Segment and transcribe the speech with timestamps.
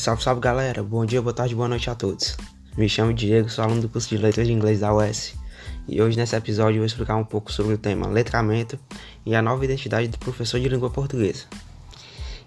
[0.00, 2.34] Salve, salve galera, bom dia, boa tarde, boa noite a todos.
[2.74, 5.34] Me chamo Diego, sou aluno do curso de Letras de Inglês da UES
[5.86, 8.80] e hoje nesse episódio eu vou explicar um pouco sobre o tema letramento
[9.26, 11.44] e a nova identidade do professor de língua portuguesa.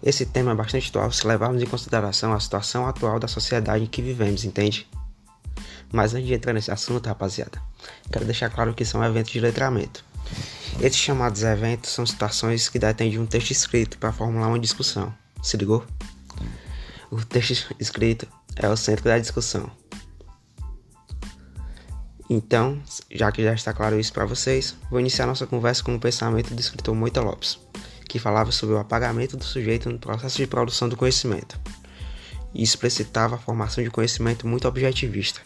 [0.02, 3.88] Esse tema é bastante atual se levarmos em consideração a situação atual da sociedade em
[3.88, 4.88] que vivemos, entende?
[5.92, 7.62] Mas antes de entrar nesse assunto, rapaziada,
[8.12, 10.04] quero deixar claro que são eventos de letramento.
[10.82, 15.14] Esses chamados eventos são situações que detêm de um texto escrito para formular uma discussão.
[15.44, 15.86] Se ligou?
[17.14, 19.70] O texto escrito é o centro da discussão.
[22.28, 22.82] Então,
[23.12, 26.56] já que já está claro isso para vocês, vou iniciar nossa conversa com o pensamento
[26.56, 27.60] do escritor Moita Lopes,
[28.10, 31.62] que falava sobre o apagamento do sujeito no processo de produção do conhecimento
[32.52, 35.40] e explicitava a formação de conhecimento muito objetivista.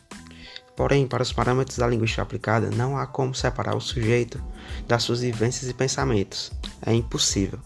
[0.73, 4.41] Porém, para os parâmetros da linguística aplicada, não há como separar o sujeito
[4.87, 6.49] das suas vivências e pensamentos.
[6.85, 7.59] É impossível.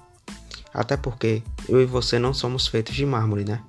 [0.73, 3.61] Até porque eu e você não somos feitos de mármore, né?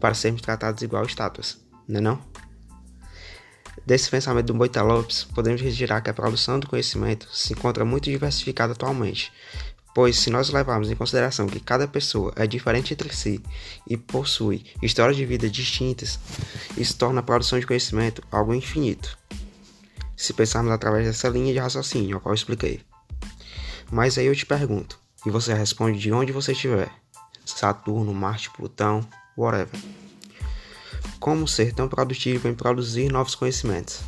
[0.00, 1.58] Para sermos tratados igual estátuas,
[1.88, 2.36] não é não?
[3.84, 8.10] Desse pensamento do Boita Lopes, podemos retirar que a produção do conhecimento se encontra muito
[8.10, 9.32] diversificada atualmente,
[9.94, 13.40] pois se nós levarmos em consideração que cada pessoa é diferente entre si
[13.86, 16.18] e possui histórias de vida distintas,
[16.76, 19.16] isso torna a produção de conhecimento algo infinito.
[20.16, 22.80] Se pensarmos através dessa linha de raciocínio, a qual eu expliquei.
[23.90, 26.90] Mas aí eu te pergunto, e você responde de onde você estiver:
[27.44, 29.78] Saturno, Marte, Plutão, whatever.
[31.20, 34.02] Como ser tão produtivo em produzir novos conhecimentos?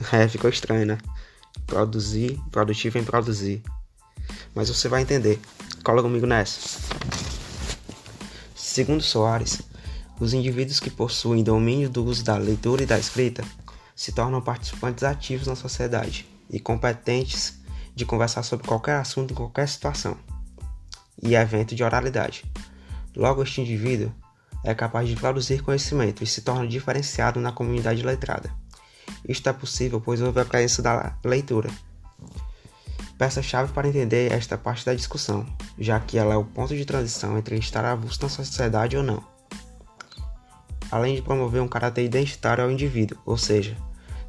[0.12, 0.98] É, ficou estranho, né?
[1.66, 3.60] Produzir, produtivo em produzir.
[4.54, 5.40] Mas você vai entender.
[5.82, 6.78] Cola comigo nessa.
[8.54, 9.60] Segundo Soares,
[10.20, 13.42] os indivíduos que possuem domínio do uso da leitura e da escrita
[13.94, 17.58] se tornam participantes ativos na sociedade e competentes
[17.94, 20.16] de conversar sobre qualquer assunto em qualquer situação
[21.20, 22.44] e evento de oralidade.
[23.16, 24.12] Logo, este indivíduo
[24.64, 28.50] é capaz de produzir conhecimento e se torna diferenciado na comunidade letrada.
[29.26, 31.70] Isto é possível pois houve a presença da leitura.
[33.16, 35.44] Peça-chave para entender esta parte da discussão,
[35.78, 39.22] já que ela é o ponto de transição entre estar avulso na sociedade ou não.
[40.90, 43.76] Além de promover um caráter identitário ao indivíduo, ou seja,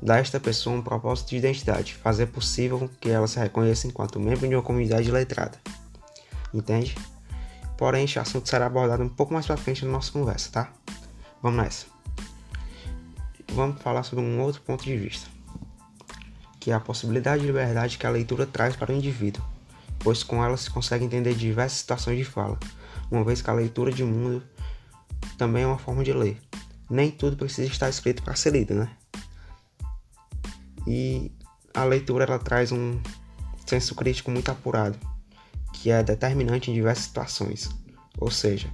[0.01, 4.19] dar a esta pessoa um propósito de identidade, fazer possível que ela se reconheça enquanto
[4.19, 5.59] membro de uma comunidade letrada.
[6.53, 6.95] Entende?
[7.79, 10.73] Porém, este assunto será abordado um pouco mais para frente na nossa conversa, tá?
[11.41, 11.85] Vamos nessa.
[13.53, 15.29] Vamos falar sobre um outro ponto de vista,
[16.59, 19.41] que é a possibilidade de liberdade que a leitura traz para o indivíduo,
[19.97, 22.59] pois com ela se consegue entender diversas situações de fala,
[23.09, 24.43] uma vez que a leitura de mundo
[25.37, 26.37] também é uma forma de ler.
[26.89, 28.91] Nem tudo precisa estar escrito para ser lido, né?
[30.85, 31.31] E
[31.73, 32.99] a leitura ela traz um
[33.65, 34.99] senso crítico muito apurado
[35.73, 37.69] que é determinante em diversas situações,
[38.17, 38.69] ou seja,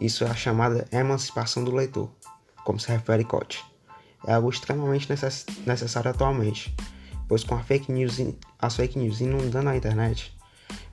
[0.00, 2.10] isso é a chamada emancipação do leitor,
[2.64, 3.64] como se refere Cote.
[4.26, 6.74] É algo extremamente necess necessário atualmente,
[7.28, 8.18] pois com fake news,
[8.58, 10.36] as fake news inundando a internet,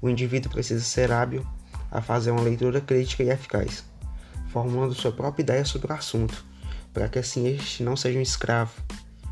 [0.01, 1.45] o indivíduo precisa ser hábil
[1.91, 3.83] a fazer uma leitura crítica e eficaz,
[4.49, 6.45] formulando sua própria ideia sobre o assunto,
[6.93, 8.73] para que assim este não seja um escravo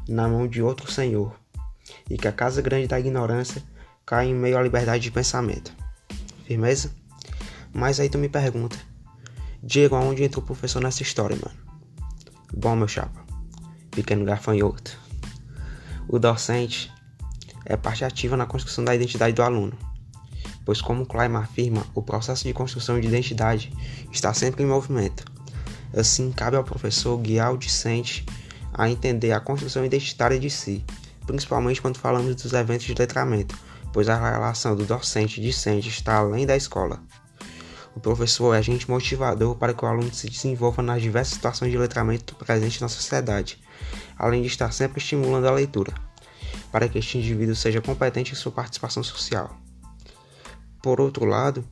[0.08, 1.34] na mão de outro senhor,
[2.10, 3.64] e que a casa grande da ignorância
[4.06, 5.83] caia em meio à liberdade de pensamento.
[6.46, 6.92] Firmeza?
[7.74, 8.78] Mas aí tu me pergunta,
[9.62, 11.58] Diego, aonde entra o professor nessa história, mano?
[12.56, 13.26] Bom, meu chapa,
[13.92, 15.00] pequeno gafanhoto.
[16.08, 16.92] O docente
[17.66, 19.78] é parte ativa na construção da identidade do aluno,
[20.66, 23.72] pois, como Kleiman afirma, o processo de construção de identidade
[24.12, 25.26] está sempre em movimento.
[25.96, 28.26] Assim, cabe ao professor guiar o discente
[28.74, 30.84] a entender a construção identitária de si,
[31.26, 33.58] principalmente quando falamos dos eventos de letramento,
[33.94, 37.00] pois a relação do docente e discente está além da escola.
[37.96, 41.78] O professor é agente motivador para que o aluno se desenvolva nas diversas situações de
[41.78, 43.62] letramento presentes na sociedade,
[44.18, 45.94] além de estar sempre estimulando a leitura,
[46.72, 49.56] para que este indivíduo seja competente em sua participação social.
[50.82, 51.64] Por outro lado,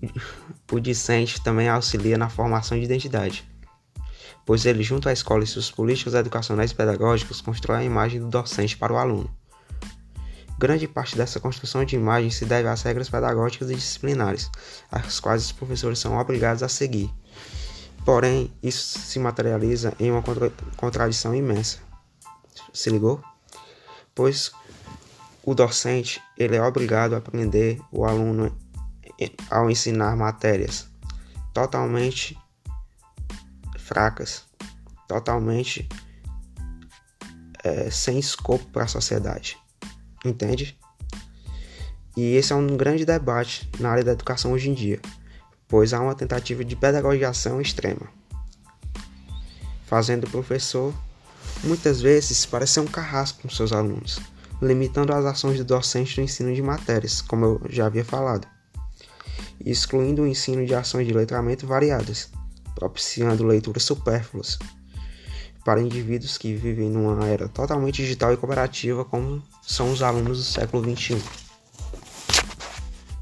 [0.70, 3.48] o discente também auxilia na formação de identidade,
[4.44, 8.28] pois ele, junto à escola e suas políticas educacionais e pedagógicas, constrói a imagem do
[8.28, 9.34] docente para o aluno.
[10.58, 14.50] Grande parte dessa construção de imagem se deve às regras pedagógicas e disciplinares,
[14.90, 17.12] as quais os professores são obrigados a seguir.
[18.06, 21.78] Porém, isso se materializa em uma contra contradição imensa.
[22.72, 23.22] Se ligou?
[24.14, 24.50] Pois
[25.44, 28.56] o docente ele é obrigado a aprender o aluno
[29.50, 30.88] ao ensinar matérias
[31.52, 32.38] totalmente
[33.78, 34.44] fracas,
[35.06, 35.86] totalmente
[37.62, 39.58] é, sem escopo para a sociedade
[40.28, 40.78] entende?
[42.16, 45.00] E esse é um grande debate na área da educação hoje em dia,
[45.68, 48.08] pois há uma tentativa de pedagogização extrema.
[49.84, 50.92] fazendo o professor
[51.62, 54.18] muitas vezes parecer um carrasco com seus alunos,
[54.60, 58.48] limitando as ações do docente no ensino de matérias, como eu já havia falado,
[59.64, 62.30] excluindo o ensino de ações de letramento variadas,
[62.74, 64.58] propiciando leituras supérfluas
[65.66, 70.44] para indivíduos que vivem numa era totalmente digital e cooperativa, como são os alunos do
[70.44, 71.20] século XXI.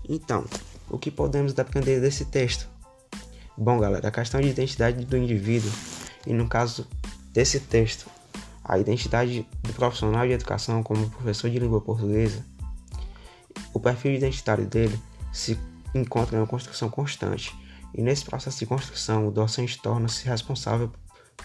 [0.06, 0.44] Então,
[0.90, 2.68] o que podemos aprender desse texto?
[3.56, 5.72] Bom, galera, a questão de identidade do indivíduo,
[6.26, 6.86] e no caso
[7.32, 8.10] desse texto,
[8.62, 12.44] a identidade do profissional de educação como professor de língua portuguesa,
[13.72, 15.00] o perfil identitário dele
[15.32, 15.58] se
[15.94, 17.54] encontra em uma construção constante,
[17.94, 20.92] e nesse processo de construção, o docente torna-se responsável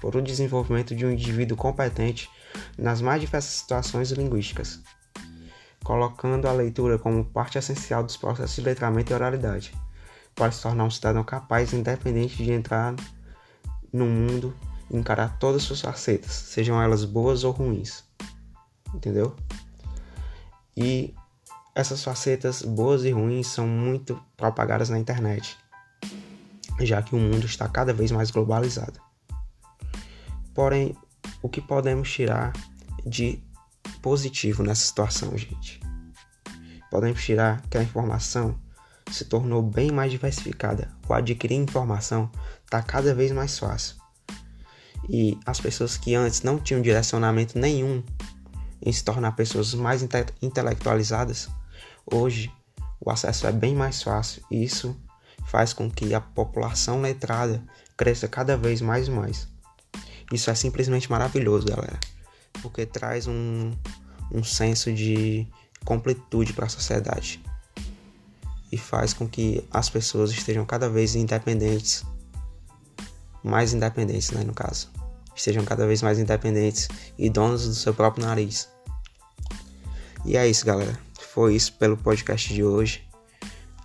[0.02, 2.30] por o desenvolvimento de um indivíduo competente
[2.78, 4.80] nas mais diversas situações linguísticas,
[5.84, 9.74] colocando a leitura como parte essencial dos processos de letramento e oralidade
[10.36, 12.96] para se tornar um cidadão capaz e independente de entrar
[13.92, 14.56] no mundo
[14.90, 18.04] e encarar todas as suas facetas, sejam elas boas ou ruins.
[18.94, 19.36] Entendeu?
[20.76, 21.14] E
[21.76, 25.58] essas facetas boas e ruins são muito propagadas na internet,
[26.80, 29.00] já que o mundo está cada vez mais globalizado.
[30.60, 30.94] Porém,
[31.42, 32.52] o que podemos tirar
[33.06, 33.42] de
[34.02, 35.80] positivo nessa situação, gente?
[36.92, 38.60] Podemos tirar que a informação
[39.10, 40.92] se tornou bem mais diversificada.
[41.08, 42.30] O adquirir informação
[42.66, 43.96] está cada vez mais fácil.
[45.08, 48.04] E as pessoas que antes não tinham direcionamento nenhum
[48.86, 51.48] em se tornar pessoas mais inte intelectualizadas,
[52.06, 52.52] hoje
[53.00, 54.94] o acesso é bem mais fácil e isso
[55.46, 57.64] faz com que a população letrada
[57.96, 59.59] cresça cada vez mais e mais.
[60.31, 62.00] Isso é simplesmente maravilhoso, galera,
[62.62, 63.72] porque traz um,
[64.31, 65.48] um senso de
[65.84, 67.42] completude para a sociedade
[68.72, 72.04] e faz com que as pessoas estejam cada vez independentes,
[73.44, 74.90] mais independentes, né, no caso,
[75.36, 76.88] estejam cada vez mais independentes
[77.18, 78.70] e donos do seu próprio nariz.
[80.26, 81.00] E é isso, galera.
[81.34, 83.08] Foi isso pelo podcast de hoje.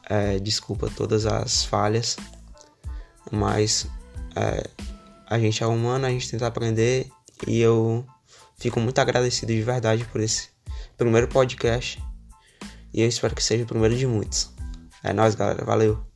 [0.07, 2.17] É, desculpa todas as falhas,
[3.31, 3.87] mas
[4.37, 4.69] é,
[5.35, 7.11] a gente é humano, a gente tenta aprender
[7.47, 8.07] e eu
[8.57, 10.49] fico muito agradecido de verdade por esse
[10.97, 12.01] primeiro podcast
[12.93, 14.53] e eu espero que seja o primeiro de muitos.
[15.03, 15.65] É nóis, galera.
[15.65, 16.14] Valeu.